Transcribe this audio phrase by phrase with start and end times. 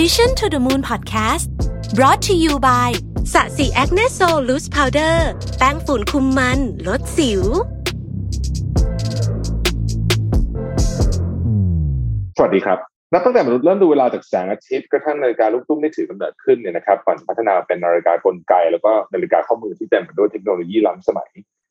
[0.00, 1.46] Mission to the Moon Podcast
[1.94, 2.90] brought to you by
[3.32, 5.28] Sasi Acne Sol Loose Powder
[5.58, 7.42] แป้งฝุ่นคุมมัน ลดสิว
[12.36, 12.78] สวัสดีครับ
[13.12, 21.30] นับตั้งแต่มนุษย์เริ่มดูเวลาจากแสงอาทิตย์กระทั่งนาฬิกาลูกตุ้มได้ถือกำเนิดขึ้นเนี่ยนะครับก่อนพัฒนาเป็นนาฬิกากลไก แล้วก็นาฬิกาข้อมือที่เต็มไปด้วยเทคโนโลยีล้ำสมัย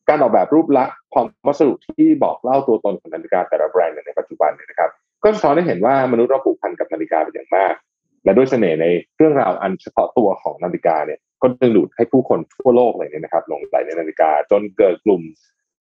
[0.10, 4.90] การออกแบบรูปลักษณ์ความวัสดุที่บอกเล่าตัวตนของนาฬิกาแต่ละแบรนด์ในปัจจุบันเนี่ยนะครับ
[5.24, 7.76] ก็สะท้อนให้เห็นว่ามนุษย์เราผูกพันกับนาฬิกาเป็นอย่างมาก
[8.24, 8.86] และด้วยเสน่ห์ใน
[9.18, 15.22] เรื่องราวอันเฉพาะตัวของนาฬิกาเนี่ยก็ดึงดูดให้ผู้คนทั่วโลกเลยเนี่ยนะครับหลงใหลในนาฬิกา จนเกิดกลุ่ม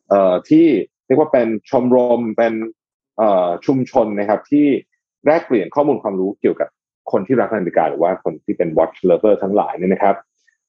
[0.09, 0.66] เอ่อที่
[1.05, 2.54] เรียกว่าเป็นชมรมเป็น
[3.17, 4.67] เอ่อชุมชนนะครับ ที่
[5.26, 6.70] แลกเปลี่ยนข้อมูลความรู้เกี่ยวกับ
[7.12, 10.16] คนที่รักนาฬิกาหรือว่าคนที่เป็น watch lover ทั้งหลายเนี่ยนะครับ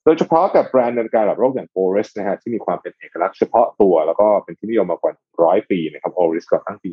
[0.05, 5.13] โดยเฉพาะกับแบรนด์นาฬิการะดับโลกอย่าง Oris นะฮะที่มีความเป็นเอกลักษณ์เฉพาะตัว แล้วก็เป็นที่นิยมมากว่า
[5.43, 6.93] ร้อยปีนะครับ Oris ก่อตั้งปี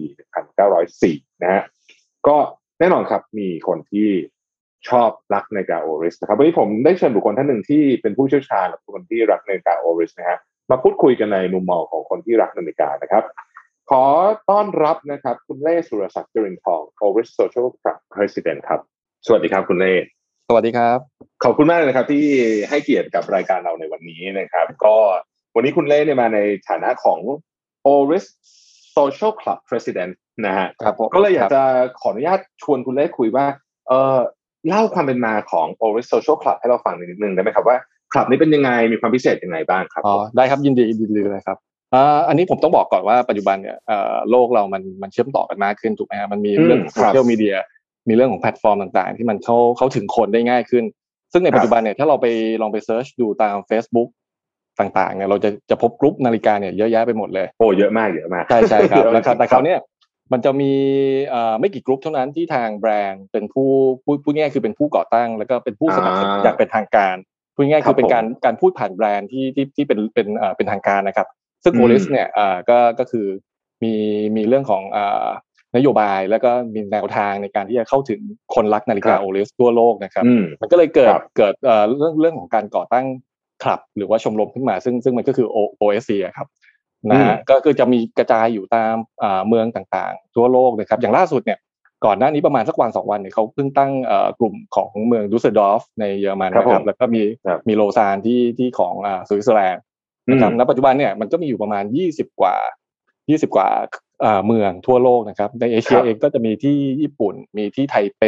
[0.71, 1.63] 1904 นะฮะ
[2.27, 2.37] ก็
[2.79, 4.09] แน่นอนครับมีคนที่
[4.87, 10.37] ชอบรักนาฬิกา Oris นะครับวันนี้ผมได้เชิญบุคคลท่านหนึ่งที่เป็นผู้เชี่ยวชาญและคนที่รักนาฬิกา Oris นะฮะ
[10.71, 13.23] มาพูดคุยกันในมุมมองของคนที่รักนาฬิกานะครับ
[13.89, 14.03] ขอ
[14.49, 18.79] ต้อนรับนะครับ คุณเล่สุรศักดิ์จรินทอง Oris Social Club President ครับ
[19.25, 19.93] สวัสดีครับคุณเล่
[20.47, 20.99] สวัสดีครับ
[21.43, 22.25] ขอบคุณมากเลยนะครับ ที่
[22.69, 24.95] ให้เกียรติกับรายการเราในวันนี้นะครับ ก็
[25.55, 27.19] วันนี้คุณเล่เนี่ยมาในฐานะของ
[27.93, 28.25] Oris
[28.95, 30.11] Social Club President
[30.45, 31.63] นะฮะครับผมก็เลยอยากจะ
[31.99, 33.45] ขออนุญาตชวนคุณเล่คุยว่า
[33.87, 34.17] เออ
[34.67, 37.77] เล่าความเป็นมาของ Oris Social Club ให้เราฟังนิดนึงได้ไหมครับว่า
[38.13, 41.57] คลับนี้เป็นยังไงมีความพิเศษยังไงบ้างครับอ๋อได้ครับยินดียินดีเลยครับ
[41.93, 47.55] อ่าอันนี้ผมต้องบอกก่อนว่าปัจจุบันเนี่ยเอ่อโลกเรามันมันเชื่อมต่อกันมากขึ้นถูกไหมฮะมันมีเรื่องของโซเชียลมีเดีย
[48.09, 50.83] มีเรื่องของแพลตฟอร์มต่างๆ ที่มันเข้าเข้าถึงคนได้ง่ายขึ้น
[51.33, 52.27] ซึ่งในปัจจุบันเนี่ยถ้าเราไป
[52.61, 54.09] ลองไป search ดูตาม Facebook
[54.79, 59.79] ต่างๆเนี่ยเราจะจะพบกลุ่มนาฬิกาเนี่ยเยอะแยะไปหมดเลยโอ้เยอะมากเยอะมากใช่ใช่ครับเยอะแล้วครับจงๆแต่คราวเนี้ย
[60.31, 60.73] มันจะมี
[61.27, 63.69] เอ่อไม่กี่กลุ่มเท่านั้นที่ทางแบรนด์เป็นผู้
[64.03, 67.15] พูดพูดง่ายๆคือเป็นผู้ก่อตั้ง แล้วก็เป็นผู้สนับสนุนอ่าอย่างเป็นทางการ
[67.55, 71.27] พูดง่ายๆครัคืบอเป็นผมการการพูดผ่านแบรนด์ที่ที่ที่เป็นเป็นเอ่อเป็นทางการนะครับ
[71.63, 73.27] ซึ่งอืม Oris เนี่ยเอ่อก็ก็คือ
[73.83, 73.93] มี
[74.35, 75.27] มีเรื่องของเอ่อ
[75.75, 78.19] นโยบายแล้วก็มีแนวทางในการที่จะเข้าถึง
[78.55, 83.05] คนรักนาฬิกา Oris ทั่วโลกนะครับอืมมันก็เลยเกิดครับเกิดเอ่อเรื่องเรื่องของการก่อตั้ง
[83.63, 86.47] คลับหรือว่าชมรมขึ้นมาซึ่งซึ่งมันก็คือ O- OSC อะครับ
[87.07, 91.59] นะฮะก็คือจะมีกระจายอยู่ตามอ่าเมืองต่างๆ ทั่วโลกนะครับ อย่างล่าสุดเนี่ย
[92.05, 99.83] ก่อนหน้านี้ประมาณสักวันสองวันเนี่ยเขาเพิ่งตั้งเอ่อกลุ่มของเมืองดุสเซลดอร์ฟในเยอรมันครับนะครัผมแล้วก็มีครับมีโลซานน์ที่ที่ของอ่าสวิตเซอร์แลนด์
[100.29, 102.55] นะครับอืมณปัจจุบันเนี่ยมันก็มีอยู่ประมาณยี่สิบกว่า
[103.29, 103.69] ยี่สิบกว่า
[104.23, 108.23] อ่าเมืองทั่วโลกนะครับ ในเอเชียเองก็จะมีที่ญี่ปุ่น มีที่ไทเป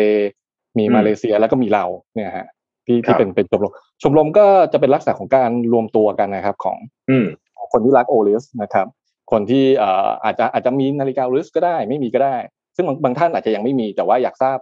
[0.78, 2.48] มีมาเลเซียแล้วก็มีเราเนี่ยฮะ
[2.88, 3.72] ที่ครัที่เป็นเป็นชมรม
[4.02, 6.78] ชมรมก็จะเป็นลักษณะของการรวมตัวกันนะครับของ
[7.10, 8.88] อืมของ คนที่รัก Oris นะครับ
[9.32, 12.36] คนที่เอ่ออาจจะอาจจะมีนาฬิกา Oris ก็ได้ไม่มีก็ได้
[12.76, 14.58] ซึ่งบางบางท่านอาจจะยังไม่มีแต่ว่าอยากทราบ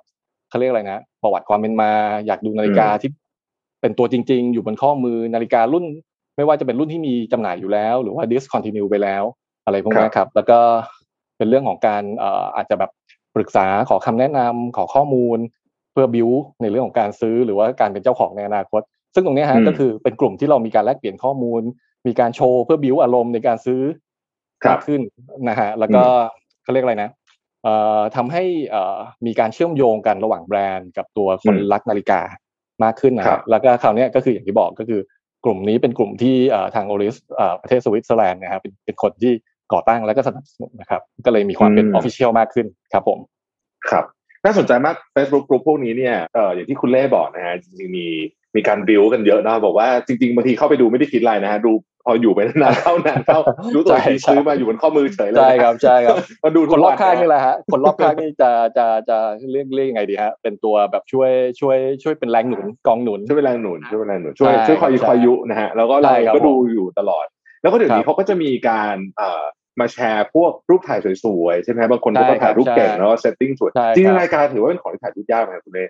[0.49, 1.91] เขาเรียกอะไรนะ ประวัติความเป็นมา
[2.27, 3.09] อยากดูนาฬิกาอืมที่
[3.81, 5.85] เป็นตัวจริง ๆ อยู่บนข้อมือนาฬิการุ่น
[6.37, 9.23] ไม่ว่าจะเป็นรุ่นที่มีจำหน่ายอยู่แล้ว หรือว่า discontinue ไปแล้ว
[9.65, 10.59] อะไรพวกนี้ครับ แล้วก็
[11.37, 12.91] เป็นเรื่องของการเอ่ออาจจะแบบ
[13.35, 15.37] ปรึกษาขอคำแนะนำขอข้อมูล
[15.91, 16.29] เพื่อบิว
[16.61, 18.81] ในเรื่องของการซื้อหรือว่าการเป็นเจ้าของในอนาคต
[19.13, 21.61] ซึ่งตรงเนี้ยอืฮะมก็คือเป็นกลุ่มที่เรามีการแลกเปลี่ยนข้อมูล
[22.07, 23.81] มีการโชว์เพื่อบิวอารมณ์ในการซื้อ
[24.63, 25.01] ครับมากขึ้น
[25.49, 26.03] นะฮะแล้วก็
[26.63, 27.09] เขาเรียกอะไรนะ
[27.63, 32.21] เอ่อทำให้เอ่อมีการเชื่อมโยงกันระหว่างแบรนด์กับตัวคนอืมรักนาฬิกา
[32.83, 35.01] มากขึ้นนะครัฮะบแล้วก็คราวเนี้ยก็คืออย่างที่บอกก็คือ
[35.45, 37.15] กลุ่มนี้เป็นกลุ่มที่เอ่อทาง Oris
[37.61, 39.33] ประเทศสวิตเซอร์แลนด์นะครับเป็นเป็นคนที่
[39.73, 43.19] ก่อตั้งแล้วก็สนับสนุนนะครับ ก็เลยมีความเป็น official มากขึ้นครับผม
[43.89, 44.05] ครับ
[44.45, 48.07] น่าสนใจมาก Facebook กลุ่มพวกนี้เนี่ยเอออย่างที่คุณเล่บอกนะฮะจริงๆมี
[48.55, 51.71] มีการบิวกันเยอะนะบอกว่าจริงๆบางทีเข้าไปดูไม่ได้คิดอะไรนะฮะดู
[52.05, 53.39] พออยู่ไปนานๆเข้านานเข้า
[53.75, 59.17] รู้ตัวอีกทีใช่ซื้อมาอยู่บนข้อมือเฉยเลยใช่นะครับใช่ครับมาดูทุกวันคนรอบข้างนี่แหละฮะคนรอบข้างนี่จะจะจะ
[59.51, 67.25] เรียกเรียกยังไงดีฮะเป็นตัวแบบช่วยช่วยช่วยเป็นแรงหนุนกองหนุนช่วยเป็นแรงหนุนช่วยเป็นแรงหนุนช่วยใช่ช่วยคอยใช่คอยยุนะฮะแล้วก็ใช่เราครับก็ดูอยู่ตลอด
[67.61, 69.43] แล้วก็เดี๋ยวนี้ครับเขาก็จะมีการเอ่อ
[69.79, 75.89] มาแชร์พวกรูปถ่ายสวยๆใช่ไหมฮะบางคนก็ใช่ครับถ่ายรูปเก่งใช่แล้วก็เซตติ้งสวยใช่จริงครับๆรายการถือว่าเป็นของที่ถ่ายรูปยากไหมครับคุณเล่เ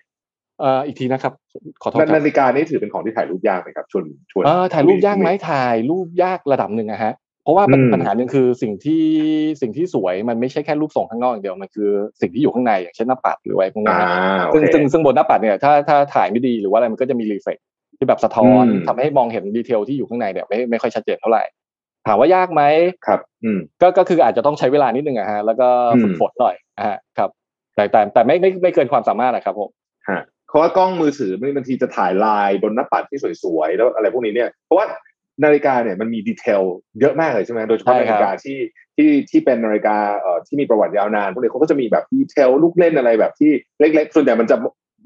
[0.63, 1.33] อ่ออีกทีนะครับ
[1.83, 7.13] ขอโทษครันาบฬิกานี่ถือเป็นของที่ถ่ายรูปยากไหมครับชวนชวนเอ่อถ่ายรูปยากไหมถ่ายรูปยากระดับหนึ่งอะฮะ
[7.43, 9.03] เพราะว่าปัญอืมปัญหาหนึ่งคือสิ่งที่
[9.61, 11.89] สิ่งที่สวยมันไม่ใช่แค่รูปทรงข้างนอกอย่างเดียวมันคือ
[12.21, 14.09] สิ่งที่อยู่ข้างในอย่างเช่นหน้าปัดหรืออะไรพวกนี้อ่านะ
[14.47, 17.57] โอซึ่งเคซึ่งซึ่งบนหน้าปัดเนี่ยถ้าถ้าถ่ายไม่ดีหรือว่าอะไรมันก็จะมีรีเฟก
[17.97, 21.43] ที่แบบสะท้อนอืมทำให้มองเห็นดีเทลที่อยู่ข้างในเนี่ยไม่ไม่ค่อยชัดเจนเท่าไหร่
[22.07, 22.61] ถามว่ายากไหม
[23.07, 27.29] ครับ อืมก็ก็คืออาจจะต้องใช้เวลานิดนึงอะฮะแล้วก็อืมฝึกฝนหน่อยอะฮะครับ
[27.75, 29.69] แต่แต่แต่ไม่ไม่ไม่เกินความสามารถนะครับผม
[30.09, 34.85] ฮะ เพราะว่ากล้องมือถือบางทีจะถ่ายลายบนหน้าปัดที่สวยๆแล้วอะไรพวกนี้เนี่ยเพราะว่า
[35.43, 36.61] นาฬิกาเนี่ยมันมี detail
[36.99, 38.57] เยอะมากเลยใช่ไหมโดยเฉพาะใช่ครับนาฬิกาที่
[38.95, 44.57] ที่ที่เป็นนาฬิกาเอ่อที่มีประวัติยาวนานพวกนี้เขาก็จะมีแบบ detail ลูกเล่นอะไรแบบที่เล็กๆ ส่วนใหญ่มันจะ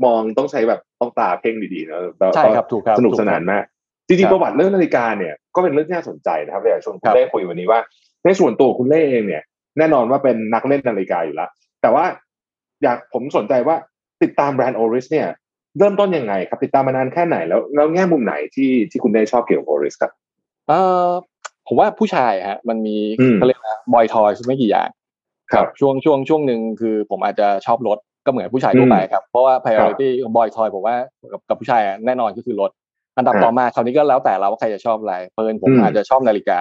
[0.06, 3.64] มองต้องใช้แบบต้องตาเพ่งดีๆนะแล้วใช่ครับถูกครับสนุกสนานมาก
[4.08, 7.80] จริงๆครับประวัติเรื่องนาฬิกาเนี่ยก็เป็นเรื่องที่น่าสนใจนะครับอยากชวนครับคุณเล่คุยวันนี้ว่า
[8.26, 9.44] ในส่วนตัวคุณเล่เองเนี่ย
[9.78, 11.50] แน่นอนว่าเป็นนักเล่นนาฬิกาอยู่แล้ว
[11.82, 12.06] แต่ว่า
[12.84, 13.76] อยากผมสนใจว่า
[14.24, 15.28] ติดตามแบรนด์ Oris เนี่ย
[15.78, 20.12] เริ่มต้นยังไงครับ ติดตามมานานแค่ไหนแล้วแล้วแง่มุมไหนที่ที่คุณเล่ชอบเกี่ยวกับโอริสครับ
[20.70, 20.74] เอ
[21.06, 21.08] อ
[21.68, 24.90] ผมว่าผู้ชายฮะมันมีอืมเขาเรียกนะบอยทอยไม่กี่อย่าง
[25.52, 30.96] ครับช่วงช่วงช่วงหนึ่งคือผมอาจจะชอบรถก็เหมือนผู้ชายทั่วไปครับ เพราะว่า priority บอยทอยผมว่า
[31.32, 32.72] กับกับผู้ชายอะแน่นอนก็คือรถ
[33.18, 36.60] อันดับครับต่อมาคราวนี้ก็แล้วแต่เราว่าใครจะชอบอะไรเพิ่นผมอืมอาจจะชอบนาฬิกา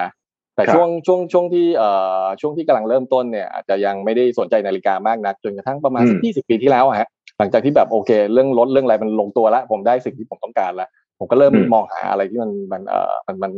[0.55, 1.89] แต่ครับช่วงช่วงช่วงที่เอ่
[2.21, 13.51] อช่วงที่กำลังเริ่มต้นเนี่ยอาจจะยังไม่ได้สนใจนาฬิกามากนักจนกระทั่งประมาณสักอืมยี่สิบปีที่แล้วอะฮะห ลังจากที่แบบโอเค เรื่องรถเรื่องอะไรมันลงตัวแล้ว ผมได้สิ่งที่ผมต้องการแล้ว ผมก็เริ่มอืมมองหาอะไรที่มันมันเอ่อมันมัน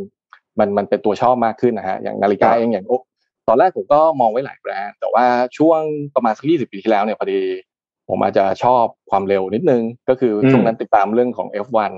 [0.60, 3.00] มันมันเป็นตัวชอบมากขึ้นนะฮะอย่างนาฬิกาครับเองอย่างโอ้
[3.48, 5.26] ตอนแรกผมก็มองไว้หลายแบรนด์แต่ว่า
[5.58, 5.82] ช่วง
[6.16, 7.42] ประมาณสักยี่สิบปีที่แล้วเนี่ยพอดี
[8.10, 11.92] ผมอาจจะชอบความเร็วนิดนึง ก็คืออมช่วงนั้นติดตามเรื่องของ F1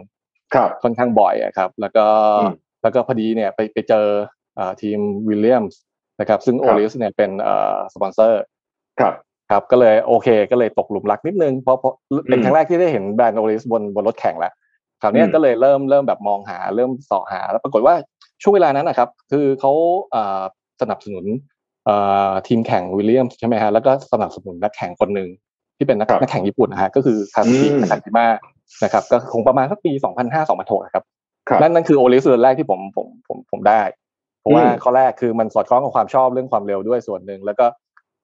[0.54, 2.06] ครับค่อนข้างบ่อยอะครับ แล้วก็
[2.42, 2.54] อืม
[2.84, 4.08] แล้วก็พอดีเนี่ยไปไปเจอ
[4.56, 5.80] เอ่อทีม Williams
[6.20, 8.42] นะครับซึ่งครับ Oris เนี่ยเป็นเอ่อสปอนเซอร์
[9.00, 9.14] ครับ
[9.50, 11.94] ครับก็เลยโอเคก็เลยตกหลุมรักนิดนึงเพราะเพราะ
[12.30, 14.54] เป็นอืมครั้งแรกที่ได้เห็นแบรนด์โอลิสบนบนรถแข่งแล้ว
[15.02, 17.96] คราวเนี้ยอืมก็เลยเริ่มเริ่มแบบมองหาเริ่มเสอหา แล้วปรากฏว่า
[18.42, 19.72] ช่วงเวลานั้นนะครับ คือเขา
[20.12, 20.42] เอ่อ
[20.82, 21.26] สนับสนุน
[21.86, 21.96] เอ่
[22.30, 25.30] อทีมแข่งวิลเลียมใช่ไหมฮะแล้วก็สนับสนุนนักแข่งคนหนึ่ง
[25.78, 28.28] ที่เป็นนักครับนักแข่งญี่ปุ่นนะฮะก็คือคาซุกิอืมนาคาจิมะ
[28.84, 29.92] นะครับก็คงประมาณสักปี
[30.26, 31.04] 2005 2006นะครับ
[31.50, 33.82] ครับนั่นนั่นคือโอลิสเรือนแรกที่ผมผมผมผมได้
[34.40, 37.66] เพราะว่าอืมข้อแรกคือมันสอดคล้องกับความชอบเรื่องความเร็วด้วยส่วนหนึ่งแล้วก็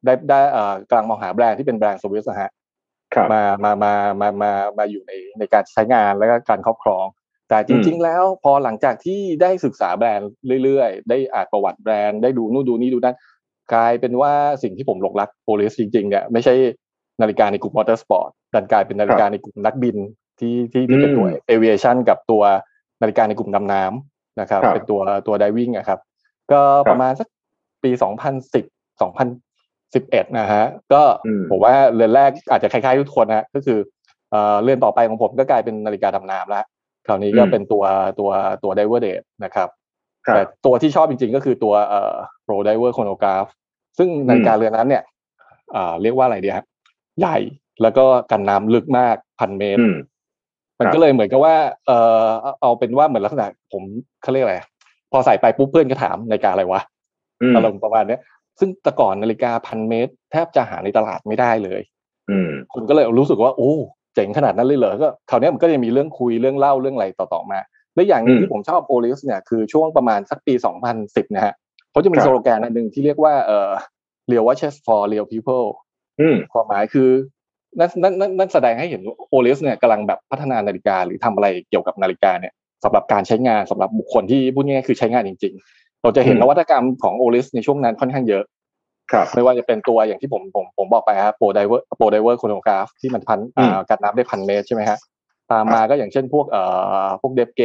[0.05, 2.51] ได้ได้เอ่อกำลังมองหาแบรนด์ที่เป็นแบรนด์สวิสนะฮะ
[3.13, 7.05] ครับมามามามามามาอยู่ในในการใช้งานแล้วก็การครอบครอง
[7.50, 10.29] แต่จริง ๆ แล้วพอหลังจากที่ได้ศึกษาแบรนด์
[10.63, 13.15] เรื่อยๆ ได้อ่านประวัติแบรนด์ได้ดูนู่นดูนี่ดูนั่น
[13.73, 14.33] กลายเป็นว่า
[14.63, 16.53] สิ่งที่ผมหลงรัก Oris จริงๆเนี่ยไม่ใช่
[17.21, 19.97] นาฬิกาในกลุ่มมอเตอร์สปอร์ตดันกลายเป็นนาฬิกาในกลุ่มนักบิน
[20.39, 22.44] ที่ที่ที่เป็นตัวอืมเอเวชันกับตัว
[23.01, 26.00] นาฬิกาในกลุ่มดำน้ำนะครับครับเป็นตัวตัวไดวิ่งอะครับ
[26.51, 27.27] ก็ประมาณสัก
[27.83, 27.91] ปี
[28.41, 29.00] 2010
[29.93, 33.79] 2011นะฮะก็อืมผมว่าเรือนแรกอาจจะคล้ายๆทุกคนนะก็คือ
[34.31, 36.65] เอ่อเรือนต่อไปของผมก็กลายเป็นนาฬิกาดำน้ำแล้ว
[37.07, 37.83] คราวนี้ก็อืมเป็นตัว
[38.19, 38.31] ตัว
[38.63, 39.69] ตัว Diver Date นะครับ
[40.27, 43.49] ครับแต่ตัวที่ชอบจริงๆก็คือตัวเอ่อ Pro Diver Chronograph
[43.97, 45.03] ซึ่งนาฬิกาเรือนนั้นเนี่ย
[45.71, 46.65] เอ่อเรียกว่าอะไรดีฮะ
[47.19, 47.37] ใหญ่
[47.81, 49.95] แล้วก็กันน้ำลึกมากพันเมตรอืม
[50.79, 51.55] มันครับก็เลยเหมือนกับว่า
[51.87, 51.91] เอ
[52.23, 53.83] อเอาเอาเป็นว่าเหมือนลักษณะผม
[54.21, 54.57] เขาเรียกอะไร
[55.11, 56.81] พอใส่ไปปุ๊บเพื่อนก็ถามนาฬิกาอะไรวะ
[57.41, 58.19] อืมอารมณ์ประมาณเนี้ย
[58.59, 61.81] ซึ่งแต่ก่อนนาฬิกาพันเมตร แทบจะหาในตลาดไม่ได้เลย
[62.29, 63.71] อืมคุณก็เลยรู้สึกว่าโอ้
[64.15, 67.59] เจ๋งขนาดนั้นเลยเหรอก็คราวเนี้ยมันก็จะมีเรื่องคุยเรื่องเล่าเรื่องอะไรต่อๆมา
[67.95, 70.53] และอย่างหนึงอืมที่ผมชอบโอลิสเนี่ยคือช่วงประมาณสักปี
[70.95, 71.53] 2010 นะฮะ
[71.91, 73.71] เขาจะมีครับสโลแกนอันหนึ่งที่เรียกว่าเอ่อ
[74.31, 75.67] real watches for real people
[76.21, 77.09] อืมความหมายคือ
[77.79, 82.53] นั่นนั่นนั่นนั่นแสดงให้เห็นว่า Oris เนี่ยกำลังแบบพัฒนานาฬิกาหรือทำอะไรเกี่ยวกับนาฬิกาเนี่ย
[82.83, 88.44] สำหรับการใช้งานสำหรับบุคคลที่พูดง่ายๆคือใช้งานจริงๆ เราจะเห็นอืมนวัตกรรมของ Oris ในช่วงนั้นค่อนข้างเยอะ
[89.11, 94.97] ครับไม่ว่าจะเป็นตัวอย่างที่ผมผมผมบอกไปฮะ ProDiver ProDiver Chronograph ที่มันพันอืมอ่ากันน้ำได้พันเมตรใช่ไหมฮะ
[95.51, 96.63] ตามมาก็อย่างเช่นพวกเอ่
[97.05, 97.61] อพวก Depth Gauge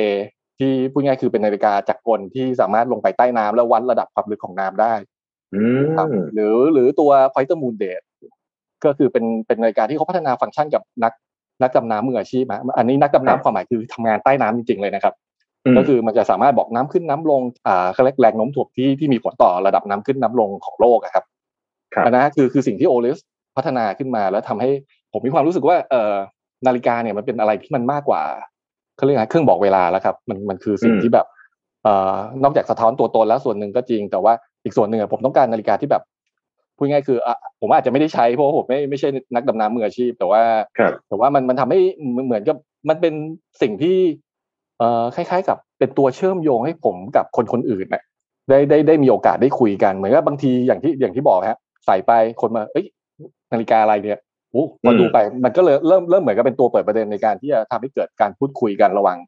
[0.59, 4.93] ที่พูดง่ายๆคือเป็นนาฬิกาจักรกลที่สามารถลงไปใต้น้ำแล้ววัดระดับความลึกของน้ำได้
[5.55, 5.63] อื
[5.97, 8.05] ครับมหรือหรือตัว Pointer Moon Date
[8.85, 11.13] ก็คือเป็นเป็นนาฬิกาที่เขาพัฒนาฟังก์ชันกับนัก
[11.63, 15.28] นักดำน้ำมืออาชีพฮะอันนี้นักดำครับน้ำความหมายคือทำงานใต้น้ำจริงๆเลยนะครับม
[15.77, 21.25] ก็คือมันจะสามารถบอกน้ำขึ้นน้ำลงอ่าเขาเรียกแรงโน้มถ่วงที่ที่มีผลต่อระดับน้ำขึ้นน้ำลงของโลกอะครับ
[21.95, 23.19] ครับอันนั้นคือคือสิ่งที่โอลิส
[23.57, 24.71] พัฒนาขึ้นมาแล้วทำให้
[25.13, 26.15] ผมมีความรู้สึกว่าเอ่อ
[26.67, 28.23] นาฬิกาเนี่ยมันเป็นอะไรที่มันมากกว่า
[28.97, 31.27] เขาเรียกอะไรเครื่องบอกเวลาแล้วครับ มันมันคือสิ่งอืมที่แบบ
[31.83, 34.33] เอ่อนอกจากสะท้อนตัวตนแล้วส่วนหนึ่งก็จริง แต่ว่า
[34.65, 36.03] อีกส่วนหนึ่งอะผมต้องการนาฬิกาที่แบบ
[36.77, 40.43] พูดง่ายๆคืออะผมอาจจะไม่ได้ใช้เพราะว่าผมไม่ไม่ใช่นักดำน้ำมืออาชีพ แต่ว่า
[40.79, 41.79] ครับแต่ว่ามันมันทำให้
[42.27, 42.57] เหมือนกับ
[42.89, 43.15] มันเป็น
[43.63, 43.97] สิ่งที่
[44.79, 48.03] เอ่อคล้ายๆ กับเป็นตัวเชื่อมโยงให้ผมกับคนคนอื่นน่ะ
[48.49, 52.87] ได้ได้ได้มีโอกาสได้คุยกันเหมือนกับบางทีอย่างที่อย่างที่บอกฮะใส่ไปคนมา เอ้ย
[53.53, 54.19] นาฬิกาอะไรเนี่ย
[54.51, 59.19] โอ้พอดูไปมันก็เลยเริ่มเริ่มเหมือนกับเป็นตัวเปิดประเด็นในการที่จะทำให้เกิดการพูดคุยกันระหว่าง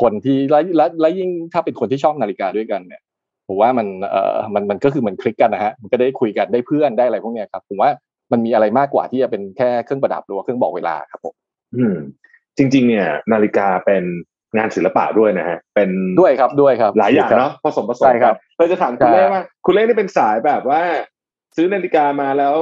[0.00, 3.02] คนที่และและและยิ่งถ้าเป็นคนที่ชอบนาฬิกาด้วยกันเนี่ย
[3.48, 7.90] ผมว่ามันเอ่อมันมันก็คือเหมือนคลิกกันนะฮะมันก็ได้คุยกันได้เพื่อนได้อะไรพวกเนี้ยครับผมว่า
[8.32, 11.34] มันมีอะไรมากกว่าที่จะเป็นแค่เครื่องประดับหรือว่าเครื่องบอกเวลาครับผม
[11.76, 11.96] อืม
[12.56, 14.04] จริง ๆ เนี่ย นาฬิกาเป็น
[14.56, 15.90] งานศิลปะด้วยนะฮะเป็น
[16.20, 20.82] ด้วยครับด้วยครับ หลายอย่างครับเนาะผสมผสมใช่ครับกันเลยจะถามคุณใช่เล่ว่า คุณเล่นี่เป็นสายแบบว่า
[21.56, 22.54] ซื้อนาฬิกามาแล้ว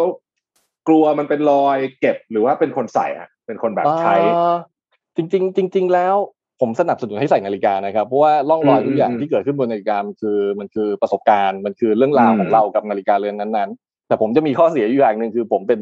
[0.88, 4.56] กลัวมันเป็นรอยเก็บหรือว่าเป็นคนใส่อะเป็นคนแบบใช้เอ่อ
[5.16, 6.16] จริง ๆ จริง ๆ แล้ว
[6.60, 15.80] ผมสนับสนุนให้ใส่นาฬิกานะครับเพราะว่าร่องรอยอืมทุกอย่างอืมที่เกิดขึ้นบนนาฬิกามันคือมันคือประสบการณ์มันคือเรื่องราวอืมของเรากับนาฬิกาเรือนนั้นๆ แต่ผมจะมีข้อเสียอยู่อย่างหนึ่งคือ ผมเป็น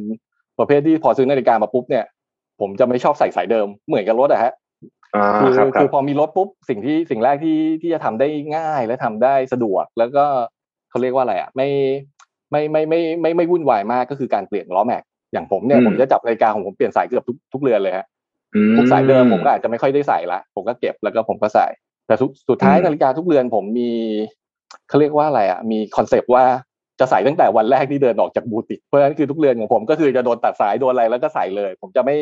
[0.59, 2.05] ประเภทที่พอซื้อนาฬิกามาปุ๊บเนี่ย
[2.61, 4.53] ผมจะไม่ชอบใส่สายเดิมเหมือนกับรถอะฮะ
[5.41, 10.25] คือคือพอมีรถปุ๊บสิ่งที่สิ่งแรกที่ที่จะทำได้ง่ายและทำได้สะดวก แล้วก็
[10.91, 11.69] เขาเรียกว่าอะไรอะไม่
[12.51, 18.07] ไม่ไม่ไม่ไม่ไม่วุ่นวายมากก็คือการเปลี่ยนล้อแม็กอย่างผมเนี่ยผมจะจับนาฬิกาของผมเปลี่ยนสายเกือบทุกทุกเรือนเลยฮะ
[18.79, 21.67] ทุกสายเดิมผมก็อาจจะไม่ค่อยได้ใส่ละผมก็เก็บแล้วก็ผมก็ใส่
[22.07, 22.15] แต่
[22.49, 23.93] สุดท้ายนาฬิกาทุกเรือนผมมี
[24.89, 26.45] เขาเรียกว่าอะไรอะมี concept ว่า
[27.01, 32.17] จะใส่ตั้งแต่วันแรกที่เดินออกจากบูติกเพราะฉะนั้นคือทุกเรือนของผมก็คือจะโดนตัดสายโดนอะไรแล้วก็ใส่เลย ผมจะไม่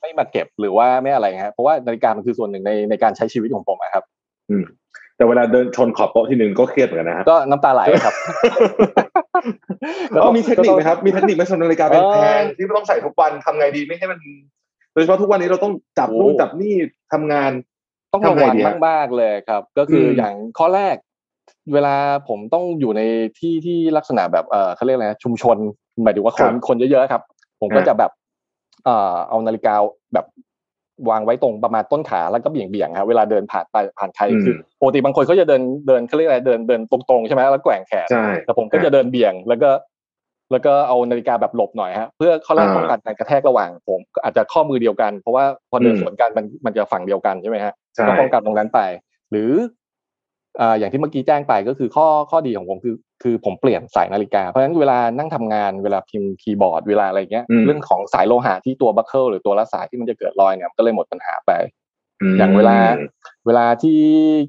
[0.00, 4.04] ไม่มาเก็บหรือว่าไม่อะไรครับเพราะว่านาฬิกามันคือส่วนหนึ่งในในการใช้ชีวิตของผมครับ
[4.50, 4.64] อืม
[5.16, 8.14] แต่เวลาเดินชนขอบโต๊ะทีหนึ่งก็เครียดเหมือนกันนะครับก็น้ำตาไหลครับ
[10.24, 11.94] ก็มีเทคนิคไหมครับ มีเทคนิคไหมชนนาฬิกาแพ
[12.40, 14.18] งที่ต้องใส่ทุกวันทำไงดีไม่ให้มัน
[14.92, 16.74] โดยเฉพาะทุกวันนี้เราต้องจับนู่นจับนี่
[17.12, 17.50] ทำงาน
[18.12, 18.54] ต้องระวัง
[18.88, 20.96] มากๆเลยครับ ก็คืออย่างข้อแรก
[21.72, 21.94] เวลา
[22.28, 23.02] ผมต้องอยู่ใน
[23.38, 25.56] ที่ที่ลักษณะแบบเออเขาเรียกอะไรชุมชน
[26.02, 27.22] หมายถึงว่าคนคนเยอะๆครับ
[27.60, 28.10] ผมก็จะแบบ
[28.84, 29.74] เอ่อเอานาฬิกา
[30.14, 30.26] แบบ
[31.10, 38.08] วางไว้ตรงประมาณต้นขาแล้วก็เบี่ยงเบี่ยงครับเวลาเดินผ่านไปผ่านใครคือปกติบางคนเขาจะเดินเดินเขาเรียกอะไรเดินเดินตรงๆใช่ไหมแล้วแกว่งแขน
[38.44, 39.70] แต่ผมก็จะเดินเบี่ยงแล้วก็
[40.52, 47.72] แล้วก็เอานาฬิกาแบบหลบหน่อยฮะเพื่อเขาเรียกป้องกันการกระแทกระหว่างผมอาจจะข้อมือเดียวกันเพราะว่าพอเดินสวนกันมันมันจะฝั่งเดียวกันใช่ไหมฮะ
[48.06, 48.80] ก็ป้องกันตรงนั้นไป
[49.30, 49.50] หรือ
[50.60, 61.50] อ่าอย่างที่เมื่อกี้แจ้งไปก็คือข้อข้อดีของผมคือ คือผมเปลี่ยนสายนาฬิกา เพราะฉะนั้นเวลานั่งทำงานเวลาพิมพ์คีย์บอร์ดเวลาอะไรเงี้ยเรื่องของสายโลหะที่ตัว buckle หรือตัวละสายที่มันจะเกิดรอยเนี่ยก็เลยหมดปัญหาไป
[62.38, 62.76] อย่างเวลา
[63.46, 64.02] เวลาที่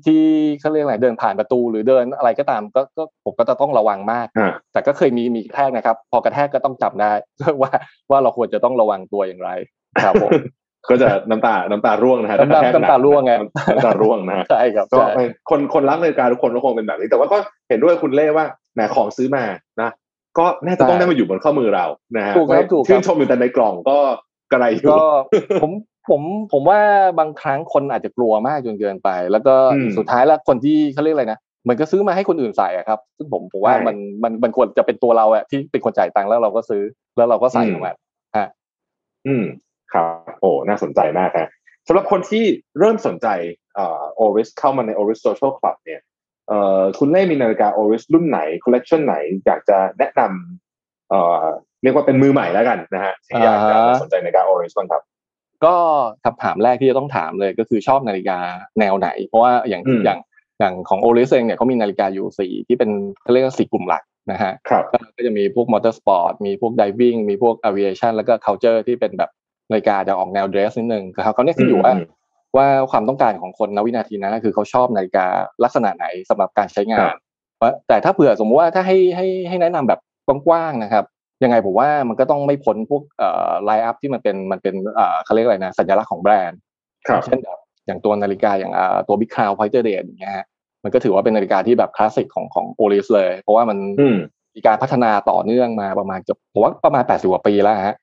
[0.05, 0.21] ที่
[0.59, 4.27] เขาเรียกอะไรเดินผ่านประตูหรือเดินอะไรก็ตามก็ก็ผมก็จะต้องระวังมาก
[4.73, 7.11] แต่ก็เคยมีมีกระแทกนะครับ พอกระแทกก็ต้องจับได้
[7.61, 7.71] ว่า
[8.11, 9.49] ว่าเราควรจะต้องระวังตัวอย่างไร
[10.03, 10.31] ครับผม
[10.89, 13.33] ก็จะน้ำตาน้ำตาร่วงนะฮะน้ำตาน้ำตาร่วงไง
[13.69, 15.03] น้ำตาร่วงนะใช่ครับก็
[15.49, 17.37] คนคนรักนาฬิกาทุกคนก็คงเป็นแบบนี้ แต่ว่าก็
[17.69, 19.43] เห็นด้วยคุณเล่ว่าแหมของซื้อมา
[19.81, 19.89] นะ
[20.37, 21.85] ก็น่าจะต้องได้มาอยู่บนข้อมือเรา
[22.17, 23.97] นะฮะถูกครับถูกชื่นชมอยู่แต่ในกล่องก็
[24.51, 25.03] กระไรอยู่ก็
[25.61, 25.71] ผม
[26.09, 26.21] ผม
[26.51, 26.79] ผมว่า
[27.19, 29.55] บางครั้งคนอาจจะกลัวมากจนเกินไป แล้วก็
[29.97, 36.83] สุดท้ายแล้วคนที่เขาเรียกอะไรนะมันก็ซื้อมาให้คนอื่นใส่อะครับ ซึ่งผมผมว่ามันมันมันควรจะเป็นตัวเราอะที่เป็นคนจ่ายตังค์แล้วเราก็ซื้อ
[37.17, 37.93] แล้วเราก็ใส่ออกมา
[38.37, 38.47] ฮะ
[39.27, 39.45] อืม
[39.93, 41.47] ครับโอ้น่าสนใจมากครับ
[41.87, 42.43] สำหรับคนที่
[42.79, 43.27] เริ่มสนใจ
[43.75, 46.01] เอ่อ Oris เข้ามาใน Oris Social Club เนี่ย
[46.47, 51.43] เอ่อคุณเล่มีนาฬิกา Oris รุ่นไหนคอลเลกชันไหนอยากจะแนะนำเอ่อ
[51.83, 55.01] เรียกว่าเป็นมือใหม่แล้วกันนะฮะที่อยากจะสนใจนาฬิกา Oris บ้างครับ
[55.65, 55.75] ก็
[56.25, 58.37] คำถามแรกที่จะต้องถามเลยก็คือชอบนาฬิกา
[58.79, 60.19] แนวไหน เพราะว่าอย่างอย่าง
[60.59, 62.89] อย่างของ Oris เองเนี่ยเขามีนาฬิกาอยู่สี่ที่เป็น
[63.21, 64.53] เขาเรียกว่าสี่กลุ่มหลักนะฮะ
[65.17, 69.29] ก็จะมีพวกมอเตอร์สปอร์ตมีพวก diving มีพวกอเวียชันแล้วก็ culture ที่เป็นแบบ
[69.71, 71.93] นาฬิกาจะออกแนวเดรสนิดนึงเขาเขาเนี่ยคืออยู่ว่า
[72.57, 75.25] ว่าความต้องการของคนณวินาทีนั้นคือเขาชอบนาฬิกา
[75.63, 77.13] ลักษณะไหนสำหรับการใช้งาน
[77.87, 79.99] แต่ถ้าเผื่อสมมติว่าถ้าให้ให้ให้แนะนำแบบ
[80.47, 81.05] กว้างๆนะครับ
[81.43, 86.59] ยังไงผมว่ามันก็ต้องไม่พ้นพวกเอ่อ lineup ที่มันเป็นมันเป็นเอ่อเขาเรียกอะไรนะสัญลักษณ์ของแบรนด์
[87.25, 90.45] เช่นแบบอย่างตัวนาฬิกาอย่างอ่าตัว Big Crown Pointer Date อย่างเงี้ยฮะ
[90.83, 93.77] มันก็ถือว่าเป็นนาฬิกาที่แบบคลาสสิกของของ Oris เลย เพราะว่ามัน
[94.55, 97.95] มีการพัฒนาต่อเนื่องมาประมาณเกือบผมว่าประมาณแปดสิบกว่าปีแล้วฮะ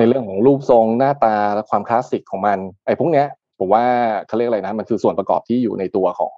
[0.00, 3.26] ในเรื่องของรูปทรงหน้าตาและความคลาสสิกของมันไอ้พวกเนี้ย
[3.58, 3.84] ผมว่า
[4.26, 6.32] เขาเรียกอะไรนะมันคือส่วนประกอบที่อยู่ในตัวของ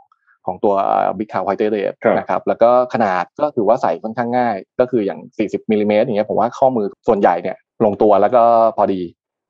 [0.47, 0.75] ของตัว
[1.19, 8.43] Big Crown Pointer Date นะครับแล้วก็ขนาดก็ถือว่าใส่ค่อนข้างง่าย ก็คืออย่าง 40มิลิเมตรอย่างเงี้ยผมว่าข้อมือส่วนใหญ่เนี่ยลงตัวแล้วก็
[8.77, 9.01] พอดี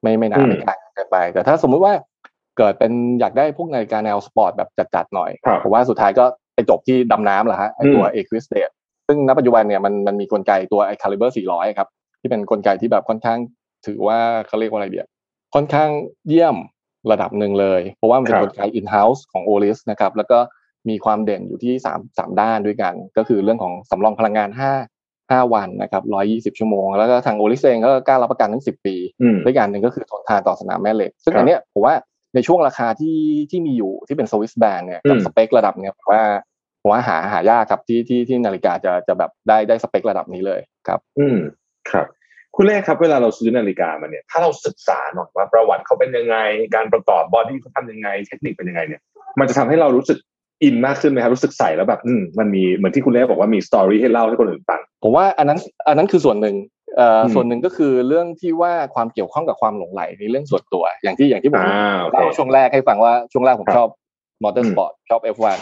[0.03, 1.93] ไม่ไม่หนาไม่บางเกินไป แต่ถ้าสมมุติว่า
[2.59, 5.31] เกิดเป็นอยากได้พวกนาฬิกาแนวสปอร์ตแบบจัดๆหน่อย
[5.63, 6.25] ผมว่าสุดท้ายก็
[6.55, 8.73] ไปจบที่ดำน้ำแหละฮะไอตัว e q u i s t a t e
[9.07, 11.89] ซึ่งณปัจจุบันเนี่ยมันมันมีกลไกตัวไอ Calibre 400 ครับ
[12.21, 13.39] ที่เป็นกลไกที่แบบค่อนข้าง
[13.87, 15.07] ถือว่าเขาเรียกว่าอะไรเดีย
[15.55, 15.91] ค่อนข้าง
[16.29, 16.57] เยี่ยม
[17.11, 20.39] ระดับหนึ่งเลย เพราะว่ามันเป็นกลไก in-house ของ OLIS นะครับแล้วก็
[20.89, 24.73] มีความเด่นอยู่ที่สามสามด้านด้วยกัน ก็คือเรื่องของสำรองพลังงานห้า
[25.31, 28.97] ห้าวันนะครับร้อยี่สิบชั่วโมง แล้วก็ทางโอลิสเองก็กล้ารับประกันทั้งสิบปี
[29.45, 31.95] ด้วยกันหนึ่งก็คือทนทานต่อสนามแม่เหล็ก ซึ่งอันเนี้ยผมว่า
[32.35, 33.19] ในช่วงราคาที่
[33.51, 36.23] ที่มีอยู่ที่เป็นสวิสแบนเนี่ยกับสเปคระดับเนี้ยผมว่า
[36.83, 41.39] ผมว่าหาหายากครับที่ที่ที่นาฬิกาจะจะแบบได้ได้สเปคระดับนี้เลยครับ อืม
[41.91, 42.07] ครับ
[42.57, 46.37] คุณเล่ครับเวลาเราซื้อนาฬิกามาเนี่ยถ้าเราศึกษาหน่อยว่าประวัติเขาเป็นยังไง
[46.75, 49.01] การประกอบ body เขาทำยังไง เทคนิคเป็นยังไงเนี่ย
[49.39, 50.19] มันจะทำให้เรารู้สึก
[50.63, 55.59] อินมากขึ้นไหมครับรู้สึกใส่แล้วแบบอืมมันมีเหมือนที่คุณเล่บอกว่ามี story ให้เล่าให้คนอื่นฟังผมว่าอันนั้น
[55.89, 56.57] อันนั้นคือส่วนหนึ่ง
[56.97, 61.65] เอ่อส่วนหนึ่งก็คือเรื่องที่ว่าความเกี่ยวข้องกับความหลงไหลในเรื่องส่วนตัว อย่างที่อย่างที่ผม
[62.13, 63.89] เล่าช่วงแรกให้ฟังว่าช่วงแรกผมชอบ
[64.43, 65.59] มอเตอร์สปอร์ตชอบ F1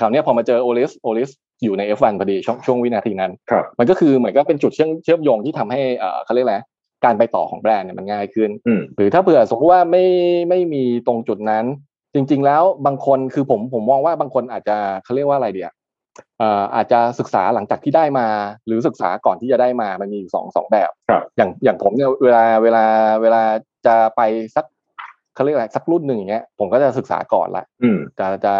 [0.00, 1.30] คราวนี้พอมาเจอโอลิสโอลิส
[1.62, 3.32] อยู่ใน F1 พอดีช่วงช่วงวินาทีนั้น
[3.78, 6.58] มันก็คือเหมือนก็เป็นจุดเชื่อมเชื่อมโยงที่ทำให้เอ่อเขาเรียกอะไร
[7.04, 8.50] การไปต่อของแบรนด์เนี่ยมันง่ายขึ้น
[8.96, 10.04] หรือถ้าเผื่อสมมติว่าไม่
[10.48, 11.64] ไม่มีตรงจุดนั้น
[12.14, 15.70] จริง ๆ แล้วบางคนคือผมผมมองว่าบางคนอาจจะเขาเรียกว่าอะไรเดีย
[16.74, 18.26] อาจจะศึกษาหลังจากที่ได้มา
[18.66, 20.90] หรือศึกษาก่อนที่จะได้มามันมีอยู่สองสองแบบ
[21.36, 22.84] อย่างอย่างผมเนี่ยเวลาเวลา
[23.22, 23.42] เวลา
[23.86, 24.20] จะไป
[24.56, 24.64] สัก
[25.34, 28.54] เขาเรียกอะไรสักรุ่นหนึ่งอย่างเงี้ยผมก็จะศึกษาก่อนละอืมจะจะ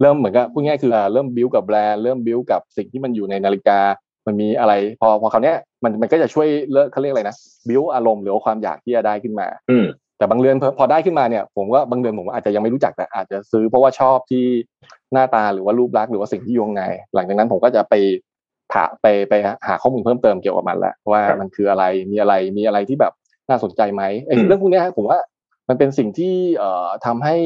[0.00, 3.80] เริ่มเหมือนกับพูดง่ายๆคืออ่าเริ่มบิวกับแบรนด์เริ่มบิวกับสิ่งที่มันอยู่ในนาฬิกา
[4.26, 7.36] มันมีอะไร พอพอคราวเนี้ยมันมันก็จะช่วยเลิกเขาเรียกอะไรนะ
[7.68, 9.86] บิวอารมณ์หรือว่าความอยากที่จะได้ขึ้นมาอืม
[10.18, 14.44] แต่บางเรือนพอพอได้ขึ้นมาเนี่ย ผมก็บางเรือนผมอาจจะยังไม่รู้จักแต่อาจจะซื้อเพราะว่าชอบที่
[15.12, 17.94] หน้าตาหรือว่ารูปลักษณ์หรือว่าสิ่งที่อยู่ข้างในหลังจากนั้นผมก็จะไป
[18.72, 19.34] ถาไปไป
[19.68, 23.12] หาข้อมูลเพิ่มเติมเกี่ยวกับมันแหละว่าครับมันคืออะไรมีอะไรมีอะไรที่แบบ
[23.48, 25.18] น่าสนใจไหมไอ้อืมเรื่องพวกเนี้ยฮะผมว่า
[25.68, 27.36] มันเป็นสิ่งที่เอ่อทำให้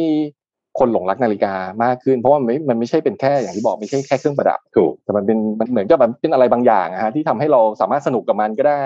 [0.78, 8.82] คนหลงรักนาฬิกามากขึ้น เพราะว่ามันไม่มันไม่ใช่เป็นแค่อย่างที่บอกไม่ใช่แค่เครื่องประดับถูกแต่มันเป็นมันเหมือนกับมันเป็นอะไรบางอย่างอะฮะที่ทำให้เราสามารถสนุกกับมันก็ได้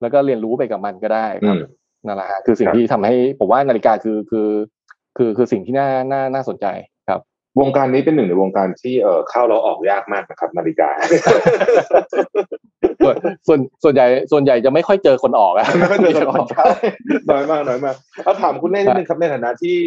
[0.00, 1.62] แล้วก็เรียนรู้ไปกับมันก็ได้คอืรับม
[2.06, 4.48] นั่นแหละฮะคือสิ่คงรับที่ทำให้ผมว่านาฬิกาคือคือ
[5.16, 6.66] คือคือสิ่งที่น่าน่าน่าสนใจ
[7.01, 7.01] ครับ
[7.60, 10.90] วงการนี้เป็นหนึ่งในวงการที่เออเข้าเราออกยากมากนะครับ นาฬิกา
[13.04, 13.16] ส่วน
[13.46, 16.48] ส่วนส่วนใหญ่ส่วนใหญ่จะไม่ค่อยเจอคนออกอะไม่ค่อยเจอคนออก
[17.30, 19.78] น้อยมากน้อยมากเอาถามคุณเล่นิดนึงครับในฐานะที่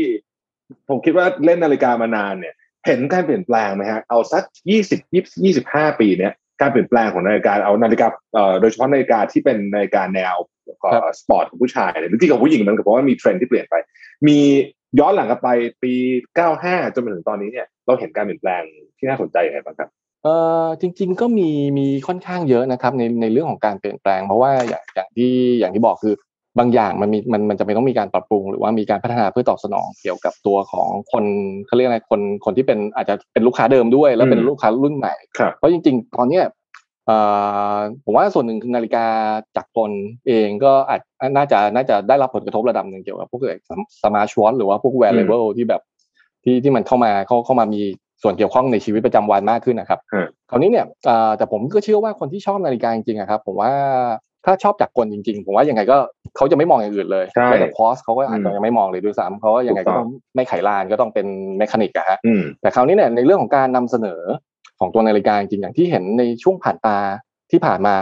[0.89, 2.53] ผมคิดว่าเล่นนาฬิกามานานเนี่ย
[2.85, 4.99] เห็นการเปลี่ยนแปลงไหมฮะเอาสักยี่สิบ
[5.43, 10.35] ยี่สิบห้าปีเนี่ยการเปลี่ยนแปลงของนาฬิกาเอานาฬิกาเอ่อโดยเฉพาะนาฬิกาที่เป็นนาฬิกาแนว
[10.81, 13.75] เอ่อสปอร์ตของผู้ชายเนี่ยหรือที่กับผู้หญิงมันก็เพราะว่ามีเทรนด์ที่เปลี่ยนไป
[14.27, 14.39] มี
[14.99, 15.49] ย้อนหลังกลับไป
[15.83, 15.93] ปี
[16.43, 18.63] 95 จนมาถึงตอนนี้เนี่ยเราเห็นการเปลี่ยนแปลง
[18.97, 19.89] ที่น่าสนใจยังไงบ้างครับ
[20.23, 20.27] เอ
[20.63, 26.15] อจริงๆก็มีมีค่อนข้างเยอะนะครับในในเรื่องของการเปลี่ยนแปลง เพราะว่าอย่างอย่างที่อย่างที่บอกคือ
[26.59, 31.23] บางอย่างมันมีมันมันจะไม่ต้องมีการปรับปรุง หรือว่ามีการพัฒนาเพื่อตอบสนองเกี่ยวกับตัวของคน
[31.67, 36.64] เขาเรียกอะไรคนคนที่เป็นอาจจะเป็นลูกค้าเดิมด้วย แล้วเป็นอืมลูกค้ารุ่นใหม่ครับเพราะจริง ๆ ตอนเนี้ยเอ่อ
[38.05, 39.05] ผมว่าส่วนหนึ่งคือนาฬิกา
[39.55, 39.91] จากกล
[40.27, 41.01] เองก็อาจ
[41.35, 43.41] น่าจะน่าจะได้รับผลกระทบระดับหนึ่งเกี่ยวกับพวก
[44.03, 45.81] สมาร์ทวอทหรือว่าพวก wearable ที่แบบ
[46.43, 47.81] ที่ที่มันเข้ามาเข้าเข้ามามี
[48.21, 53.71] ส่วนเกี่ยวข้องในชีวิตประจำวันมากขึ้นนะครับฮะคราวนี้เนี่ยเอ่อแต่ผมก็เชื่อว่าคนที่ชอบนาฬิกาจริงๆอะครับ ผมว่า
[54.45, 55.97] ถ้าชอบจักรกลจริง ๆ ผมว่ายังไงก็
[56.35, 61.27] เขาจะไม่มองอย่างอื่นเลยใช่แม้แต่คอสเขาก็อาจจะอืมยังไม่มองเลยด้วยซ้ำเพราะว่ายังไงก็ต้องถูก็กต้ต้องไม่ไขลานก็ต้องเป็น
[61.57, 64.21] mechanic อะฮะอืมแต่คราวนี้เนี่ยในเรื่องของการนำเสนอ
[64.79, 66.97] ของตัวนาฬิกาจริงๆอย่างที่เห็นในช่วงผ่านตา
[67.51, 67.95] ที่ผ่านมา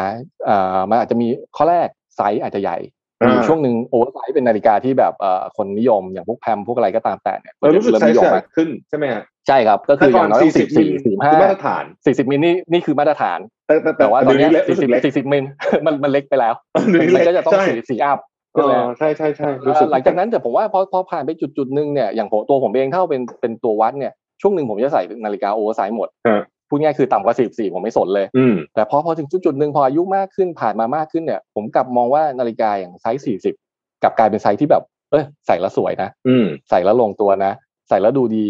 [0.46, 2.78] เอ่อมันอาจจะมีข้อแรกไซส์อาจจะใหญ่
[3.22, 15.44] อ่ามีมีช่วงหนึ่งโอเวอร์ไซส์เป็นนาฬิกาที่แบบเอ่อคนนิยมอย่างพวกแพมพวกอะไรก็ตามแต่เนี่ยเรารู้สึกเริ่มไซนิส์ยมใหญ่มากขึ้นใช่ไหมฮะใช่ครับ ก็คืออย่างน้อยต้องสิบสี่สี่ห้าคือมาตรฐานสี่สิบมิลนี่นี่คือมาตรฐาน แต่แต่แต่ว่าตอนเนี้เล็กสี่รู้สึสิบกเล็กสี่สิบมิล
[15.86, 16.54] มันมันเล็กไปแล้ว
[16.90, 18.20] เดี๋ยวนี้มันเล็กก็จะต้องใช่สี่สี่อัพ
[18.56, 33.56] เออใช่ใช่ใช่รู้สึกหลังจากนั้นแต่ผมว่าพอพอผ่านไปจุดจุดๆหนึ่งเนี่ยอย่างผมตัวผมเองเท่าเป็นเป็นตัววัดเนี่ยช่วงหนึ่งผมจะใส่นาฬิกาโอเวอร์ไซส์หมดฮะ พูดง่ายคือต่ำกว่าสี่สี่ผมไม่สนเลยอืมแต่พอพอถึงจุดจุดๆหนึ่งพออายุมากขึ้นผ่านมามากขึ้นเนี่ย ผมกลับมองว่านาฬิกาอย่างไซส์สี่สิบ
[34.04, 37.52] กลับกลายเป็นไซส์ที่แบบ เออใส่แล้วสวยนะอืมใส่แล้วลงตัวนะ
[37.90, 38.48] ใส่แล้วดูดี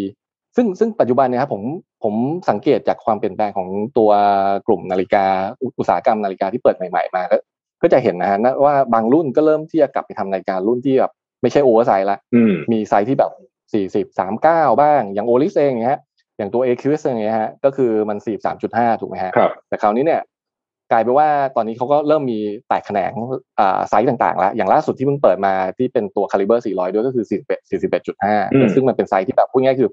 [0.55, 1.61] ซึ่งซึ่งปัจจุบันเนี่ยครับผม
[2.03, 2.13] ผม
[2.49, 4.11] สังเกตจากความเปลี่ยนแปลงของตัว
[4.67, 5.25] กลุ่มนาฬิกา
[5.61, 7.37] อุอุตสาหกรรมนาฬิกาที่เปิดใหม่ๆมาก็
[7.81, 13.31] ก็จะเห็นนะฮะนะว่าบางรุ่นก็เริ่มที่จะกลับไปทำนาฬิการุ่นที่แบบไม่ใช่ oversize ละอืมมีไซส์ที่แบบ
[13.73, 15.99] สี่สิบสามเก้าบ้างอย่าง Oris เองอย่างเงี้ย
[16.37, 20.21] อย่างตัว Aquis อย่างเงี้ยฮะก็คือมันสี่สามจุดห้าถูกไหมฮะครับแต่คราวนี้เนี่ย
[20.91, 23.13] กลายเป็นว่าตอนนี้เขาก็เริ่มมีแตกแขนง
[23.59, 27.71] อ่าไซส์ต่างๆ แล้ว อย่างล่าสุดที่เพิ่งเปิดมาที่เป็นตัว Calibre 400 ด้วยก็คือ41
[28.53, 29.89] อืม41.5 ซึ่งมันเป็นไซส์ที่แบบพูดง่ายๆคือ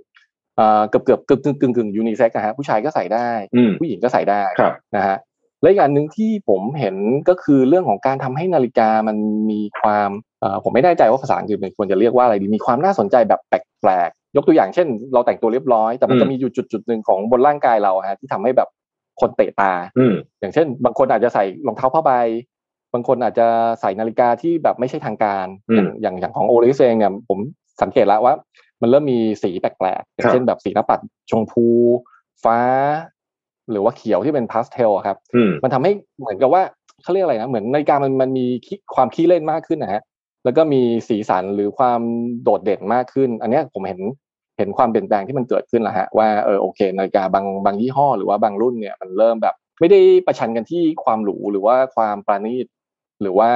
[0.59, 5.17] อ่าเกือบเกือบกึ่งกึ่งกึ่งกึ่งยูนิเซ็กนะฮะผู้ชายก็ใส่ได้อืมผู้หญิงก็ใส่ได้ครับนะฮะ
[5.63, 6.97] และอีกอันหนึ่งที่ผมเห็น
[7.29, 9.17] ก็คือเรื่องของการทำให้นาฬิกามัน
[9.51, 18.69] มีความเอ่อผมไม่แน่ใจว่าภาษาอังกฤษมันควรจะเรียกว่าอะไรดีมีความน่าสนใจแบบแปลกๆ ยกตัวอย่างเช่น เราแต่งตัวเรียบร้อย แต่มันอืมจะมีอยู่จุดจุดๆหนึ่งของบนร่างกายเราฮะที่ทำให้แบบ
[19.21, 22.13] คนเตะตาอืมอย่างเช่น บางคนอาจจะใส่รองเท้าผ้าใบ
[22.95, 23.47] บางคนอาจจะ
[23.81, 27.39] ใส่นาฬิกาที่แบบไม่ใช่ทางการอืมอย่างอย่างอย่างของ Oris เองเนี่ยผม
[27.83, 28.35] สังเกตแล้วว่า
[28.83, 30.99] มันเริ่มมีสีแปลกๆอย่างครับเช่นแบบสีน้ำปัด
[31.31, 31.67] ชมพู
[32.45, 32.59] ฟ้า
[33.71, 36.63] หรือว่าเขียวที่เป็นพาสเทลอะครับอืมมันทำให้เหมือนกับว่า
[37.03, 40.03] เขาเรียกอะไรนะเหมือนนาฬิกามันมันมีขี้ความขี้เล่นมากขึ้นนะฮะ
[40.45, 42.01] แล้วก็มีสีสันหรือความ
[42.43, 44.01] โดดเด่นมากขึ้น อันเนี้ยผมเห็น
[44.59, 52.67] เห็นความเปลี่ยนแปลงที่มันเกิดขึ้นแล้วฮะว่าเออโอเคนาฬิกาบางบางยี่ห้อ หรือว่าบางรุ่นเนี่ยมันเริ่มแบบ ไม่ได้ประชันกันที่ความหรูหรือว่าความปราณีต
[53.23, 53.51] หรือว่า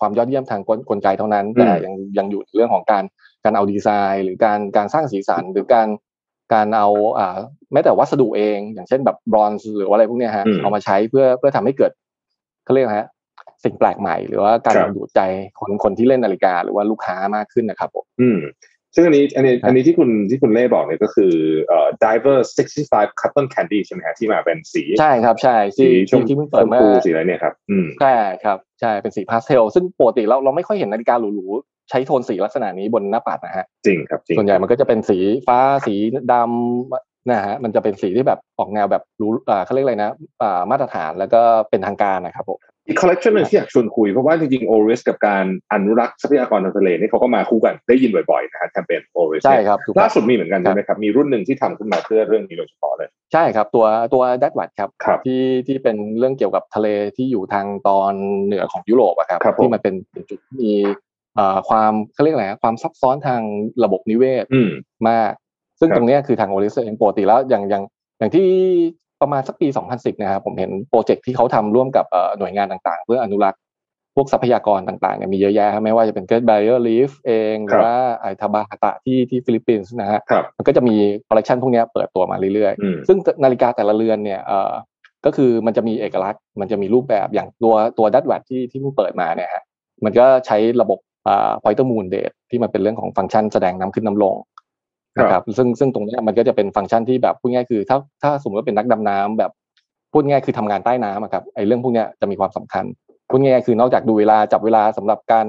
[0.00, 3.04] ความยอดเยี่ยมทางกลกลไกเท่านั้น แต่ยังยังอยู่ในเรื่องของการ
[3.44, 5.88] การเอาดีไซน์ หรือการการสร้างสีสันหรือการ
[6.54, 7.36] การเอาอ่า
[7.72, 11.92] แม้แต่วัสดุเอง อย่างเช่นแบบบรอนซ์หรือว่าอะไรพวกเนี้ยฮะอืมเอามาใช้เพื่อเพื่อทำให้เกิด
[12.64, 13.08] เขาเรียกอะไรฮะ
[13.64, 15.20] สิ่งแปลกใหม่ หรือว่าการครับดึงดูดใจ
[15.60, 18.38] คนคนที่เล่นนาฬิกา หรือว่าลูกค้ามากขึ้นนะครับผมอืม
[18.94, 21.32] ซึ่งอันนี้อันนี้ครับอันนี้ที่คุณที่คุณเล่บอกเนี่ยก็คือ
[21.64, 22.38] เอ่อ Diver
[22.78, 28.14] 65 Cotton Candy ใช่ไหมฮะที่มาเป็นสี ใช่ครับใช่สีที่ชมที่ที่เพิ่งชเปิดมเมื่พูอสีอะไรเนี่ยครับอืมใช่
[28.44, 35.94] ครับใช่เป็นสีพาสเทลซึ่งปกติเราเราไม่ค่อยเห็นนาฬิกาหรูๆใช้โทนสีลักษณะนี้บนหน้าปัดนะฮะจริงครับจริงส่วนใหญ่มันก็จะเป็นสีฟ้าสี
[36.32, 40.10] ดำนะฮะมันจะเป็นสีที่แบบออกแนวแบบรู้อ่าเขาเรียกอะไรนะ
[40.42, 41.40] อ่ามาตรฐานแล้วก็
[41.70, 58.12] เป็นทางการนะครับผม อีกคอลเลกชันหนึ่งที่อยากชวนคุย เพราะว่าจริงๆ Oris กับการอนุรักษ์ทรัพยากรทางทะเลนี่เขาก็มาคู่กันได้ยินบ่อยๆนะฮะแคมเปญ Oris ใช่ครับถูกล่าสุดมีเหมือนกันใช่ไหมครับ มีรุ่นหนึ่งที่ทำขึ้นมาเพื่อเรื่องนี้โดยเฉพาะเลย ใช่ครับตัวตัว Dat Watt ครับครับที่ที่เป็นเรื่องเกี่ยวกับทะเลที่อยู่ทางตอน
[58.44, 60.72] เหนือของยุโรปอะครับครับผมที่มันเป็นเป็นจุดที่มี
[61.36, 63.40] เอ่อความเขาเรียกอะไรนะความซับซ้อนทาง
[63.84, 64.70] ระบบนิเวศอืม
[65.08, 65.32] มาก
[65.80, 67.82] ซึ่งครับตรงเนี้ยคือทาง Oris เองปกติแล้วอย่างอย่าง
[68.18, 68.48] อย่างที่
[69.20, 73.60] ประมาณสักปี 2010 นะครับผมเห็น project ที่เขาทำร่วมกับเอ่อหน่วยงานต่างๆ เพื่ออนุรักษ์
[74.16, 80.96] พวกทรัพยากรต่างๆเนี่ยมีเยอะแยะครับไม่ว่าจะเป็น Great Barrier Reef เองครัรืบอว่าไอ Tubbataha ที่ที่ฟิลิปปินส์นะฮะครับมันก็จะมี
[81.28, 84.72] คอลเลกชันพวกเนี้ยเปิดตัวมาเรื่อยๆอืมซึ่งนาฬิกาแต่ละเรือนเนี่ยเอ่อ
[85.24, 89.62] ก็คือมันจะมีเอกลักษณ์ มันจะมีรูปแบบอย่างตัวตัว Dat Watt ที่ที่เพิ่งเปิดมาเนี่ยฮะ
[90.04, 90.98] มันก็ใช้ระบบ
[91.28, 94.34] อ่า pointer moon date ที่มันเป็นเรื่องของฟังก์ชันแสดงน้ำขึ้นน้ำลง
[95.18, 99.50] นะครับซึ่งซึ่งตรงเนี้ยมันก็จะเป็นฟังก์ชันที่แบบพูดง่ายคือ ถ้าถ้าสมมติว่าเป็นนักดำน้ำแบบ
[100.12, 102.84] พูดง่ายคือทำงานใต้น้ำอะครับไอ้เรื่องพวกเนี้ยจะมีความสำคัญ
[103.30, 105.46] พูดง่ายคือนอกจากดูเวลาจับเวลาสำหรับการ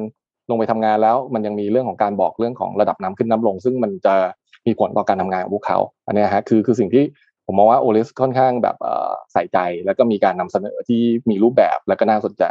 [0.50, 4.16] ลงไปทำงานแล้ว มันยังมีเรื่องของการบอกเรื่องของระดับน้ำขึ้นน้ำลง ซึ่งมันจะ
[4.66, 5.78] มีผลต่อการทำงานของพวกเขา
[6.08, 7.04] อันเนี้ยฮะคือคือสิ่งที่
[7.46, 12.44] ผมมองว่าโอลิสค่อนข้างแบบเอ่อใส่ใจแล้วก็มีการนำเสนอที่มีรูปแบบและก็น่าสนใจ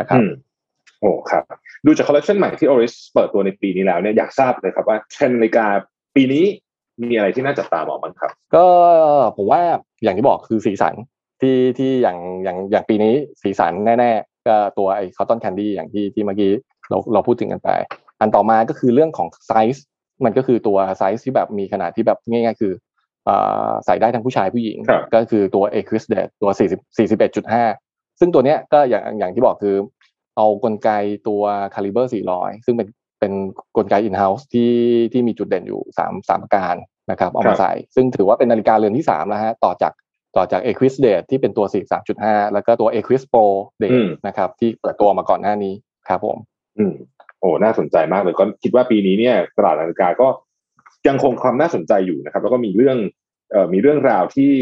[0.00, 0.32] นะครับอืม
[1.00, 1.42] โอ้ครับ
[1.86, 5.66] ดูจากคอลเลคชันใหม่ที่ Oris เปิดตัวในปีนี้แล้วเนี่ยอยากทราบเลยครับว่าเทรนด์นาฬิกา
[6.18, 6.44] ปีนี้
[7.02, 8.66] มีอะไรที่น่าจับตามองบ้างครับ ก็
[9.36, 9.60] ผมว่า
[10.02, 10.94] อย่างที่บอกคือสีสัน
[11.40, 16.52] ที่ที่อย่างอย่างอย่างปีนี้สีสันแน่ๆก็ตัวไอ้ Cotton Candy อย่างที่ที่เมื่อกี้
[16.90, 17.70] เราเราพูดถึงกันไป
[18.20, 19.84] อันต่อมาก็คือเรื่องของไซส์
[20.24, 22.72] มันก็คือตัวไซส์ที่แบบมีขนาดที่แบบง่ายๆ คือ
[23.28, 29.76] อ่าใส่ได้ทั้งผู้ชายผู้หญิงครับก็คือตัว e q u i s d a t ตัว 40 41.5 ซึ่งตัวเนี้ยก็อย่างอย่างที่บอกคือ
[30.36, 30.90] เอากลไก
[31.28, 31.42] ตัว
[31.74, 32.88] caliber 400 ซึ่งเป็น
[33.20, 33.32] เป็น
[33.76, 34.72] กลไก in-house ที่
[35.12, 36.74] ที่มีจุดเด่นอยู่สามสามประการ
[37.10, 39.92] นะครับเอาครัมาบใส่ ซึ่งถือว่าเป็นนาฬิกาเรือนที่สามแล้วฮะต่อจาก
[40.36, 41.66] ต่อจาก e q u i s d a t ที่เป็นตัว
[42.08, 43.44] 43.5 แล้วก็ตัว e q u i s Pro
[43.82, 45.74] Date นะครับที่เปิดตัวมาก่อนหน้านี้
[46.08, 46.36] ครับผม
[46.78, 46.94] อืม
[47.40, 50.28] โอ้น่าสนใจมากเลยก็คิดว่าปีนี้เนี่ยตลาดนาฬิกาก็
[51.08, 52.98] ยังคงความน่าสนใจอยู่นะครับ แล้วก็มีเรื่อง
[53.50, 54.54] เอ่อมีเรื่องราวที่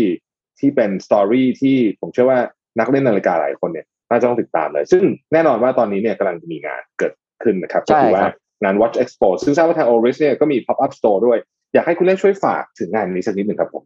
[0.59, 2.40] ที่เป็นสตอรี่ที่ผมเชื่อว่า
[2.79, 11.38] นักเล่นนาฬิกาหลายคนเนี่ยน่าจะต้องติดตามเลย ซึ่งแน่นอนว่าตอนนี้เนี่ยกำลังจะมีงานเกิดขึ้นนะครับใช่ก็คือว่าครับ งาน Watch Expo ซึ่งทราบว่าทาง Oris เนี่ยก็มี pop up store ด้วย
[11.75, 13.85] อยากให้คุณเล่นช่วยฝากถึงงานนี้สักนิดหนึ่งครับผม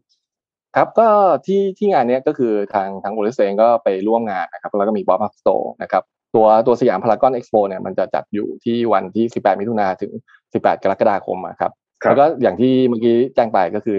[0.76, 1.08] ครับก็
[1.46, 6.02] ที่ที่งานเนี้ยก็คือทางทางโอลิสเองก็ไปร่วมงานนะครับแล้วก็มี Pop Up Store นะครับ
[6.34, 10.12] ตัวตัวสยามพารากอนเอ็กซ์โปเนี่ยมันจะจัดอยู่ที่วันที่ 18 มิถุนาถึง
[10.48, 13.98] 18 กรกฎาคมอะครับครับแล้วก็อย่างที่เมื่อกี้แจ้งไปก็คือ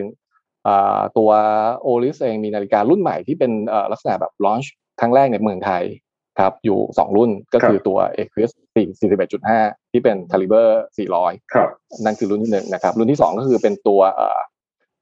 [0.68, 1.30] อ่าตัว
[1.82, 5.84] Oris เองมีนาฬิการุ่นใหม่ที่เป็นเอ่อลักษณะแบบ launch ครั้งแรกในเมืองไทย
[6.40, 10.68] ครับอยู่ 2 รุ่นก็คือตัว e q u i s 41.5 ที่เป็น Caliber
[11.10, 11.70] 400 ครับ
[12.06, 14.40] นั่นคือรุ่นที่หนึ่งนะครับ รุ่นที่สองก็คือเป็นตัวเอ่อ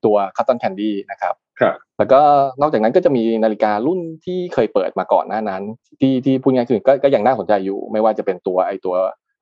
[0.06, 2.22] ตัว Cotton Candy นะครับครับแล้วก็
[2.62, 5.64] นอกจากนั้นก็จะมีนาฬิการุ่นที่เคยเปิดมาก่อนหน้านั้น
[6.00, 8.96] ที่ที่พูดง่ายคือก็ก็ยังน่าสนใจอยู่ ไม่ว่าจะเป็นตัวไอตัว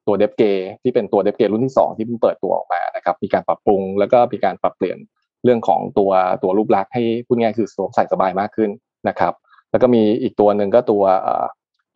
[0.08, 0.44] ตัวเดฟเก
[0.84, 4.98] ที่เป็นตัวเดฟเกรุ่นที่สองที่เพิ่งเปิดตัวออกมานะครับ มีการปรับปรุงแล้วก็มีการปรับเปลี่ยน
[5.44, 6.12] เรื่องของตัว
[6.44, 8.70] ตัวรูปลักษณ์ให้พูดง่ายคือสวมใส่สบายมากขึ้น
[9.08, 9.34] นะครับ
[9.72, 11.46] แล้วก็มีอีกตัวหนึ่งก็ตัวเอ่อ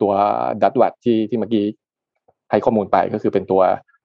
[0.02, 0.12] ตัว
[0.62, 1.64] ดัตวัตที่ที่เมื่อกี้
[2.52, 3.62] ให้ข้อมูลไปก็คือเป็นตัว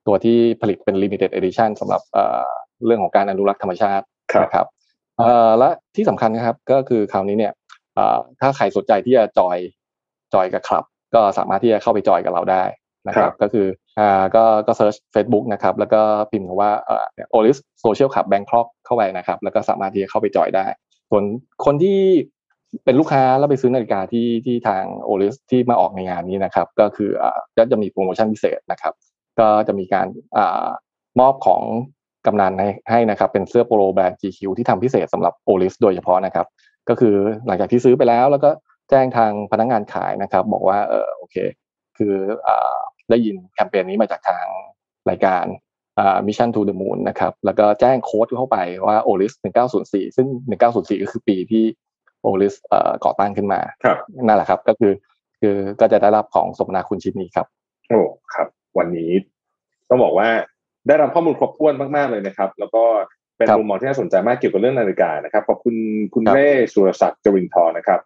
[0.08, 2.48] ตัวที่ผลิตเป็น limited edition สำหรับเอ่อ
[2.86, 4.66] เรื่องของการอนุรักษ์ธรรมชาติครับนะครับ
[5.18, 7.54] เอ่อและที่สำคัญนะครับก็คือคราวนี้เนี่ย
[7.96, 9.58] เอ่อถ้าใครสนใจที่จะจอย
[10.34, 10.84] join กับคลับ
[11.16, 12.64] ก็สามารถที่จะเข้าไปจอยกับเราได้
[13.08, 13.68] นะคครัรับบก็คือ
[14.00, 20.66] อ่าก็ก็ search Facebook นะครับแล้วก็พิมพ์คำว่าเอ่อ Oris Social Club Bangkok เข้าไปนะครับแล้วก็สามารถที่จะเข้าไปจอยได้
[21.10, 21.24] ส่วน
[21.66, 22.00] คนที่
[22.86, 28.94] เป็นลูกค้าแล้วไปซื้อนาฬิกาที่ที่ทาง Oris ที่มาออกในงานนี้นะครับ ก็คืออ่าก็จะมีโปรโมชั่นพิเศษนะครับ
[29.40, 30.08] ก็จะมีการเอ่
[30.38, 30.40] อ
[31.20, 31.62] มอบของ
[32.26, 36.48] กำนัลให้ให้นะครับเป็นเสื้อโปโลแบรนด์ GQ ที่ทำพิเศษสำหรับ Oris โดยเฉพาะนะครับ
[36.90, 37.16] ก็คือ
[37.48, 38.50] หลังจากที่ซื้อไปแล้ว แล้วก็
[38.90, 41.36] แจ้งทางพนักงานขายนะครับ บอกว่าเออโอเค
[41.98, 42.14] คื
[42.48, 42.50] อ
[43.10, 44.46] ได้ยินแคมเปญนี้มาจากทาง
[45.10, 45.46] รายการ
[46.28, 49.34] Mission to the Moon นะครับแล้วก็แจ้งโค้ดเข้าไปว่า ORIS
[49.76, 50.28] 1904 ซึ่ง
[50.66, 51.66] 1904 ก็คือปีที่
[52.26, 54.94] OLIS เอ่อก่อตั้งขึ้นมาครับนั่นแหละครับ ก็คือ
[55.42, 57.48] คือก็จะได้รับของสมนาคุณชิ้นนี้ครับ
[57.90, 58.02] โอ้
[58.34, 59.12] ครับ วันนี้
[59.90, 60.30] ต้องบอกว่า
[60.88, 62.84] ได้รับข้อมูลครบถ้วนมากๆเลยนะครับ แล้วก็
[63.38, 65.76] เป็นครับมุมมองที่น่าสนใจมากเกี่ยวกับเรื่องนาฬิกานะครับขอบคุณ
[66.14, 68.00] คุณครับเร่สุรศักดิ์จรินทร์นะครับ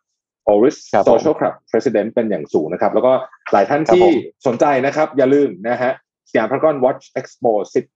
[0.54, 3.13] Oris ครับผม Social Club President เป็นอย่างสูงนะครับ แล้วก็
[3.52, 5.91] หลายท่านครับที่ผมสนใจนะครับ อย่าลืมนะฮะ
[6.33, 7.51] สยามพารากอน Watch Expo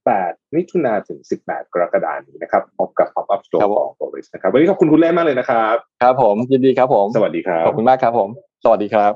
[0.07, 8.29] 18 มิถุนาถึง 18 กรกฎาคมนี้นะครับพบกับ Pop Up Store ของ Oris นะครับ วันนี้ขอบคุณคุณเล่มากเลยนะครับ ครับผม ยินดีครับผม สวัสดีครับ ขอบคุณมากครับผม
[8.63, 9.11] สวัสดีครับ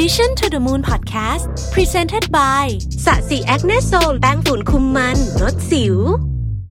[0.00, 2.64] Mission to the Moon Podcast Presented by
[3.06, 5.96] สะสีแอคเนโซลแป้งฝุ่นคุมมันลดสิว